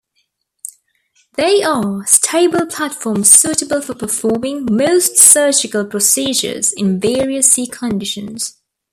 They 1.35 1.61
are 1.61 2.03
stable 2.07 2.65
platforms 2.65 3.29
suitable 3.31 3.83
for 3.83 3.93
performing 3.93 4.65
most 4.71 5.17
surgical 5.17 5.85
procedures 5.85 6.73
in 6.73 6.99
various 6.99 7.51
sea 7.51 7.67
conditions. 7.67 8.59